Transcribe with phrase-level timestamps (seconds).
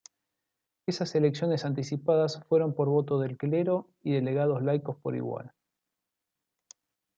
[0.87, 5.51] Esas elecciones anticipadas fueron por voto del clero y delegados laicos por igual.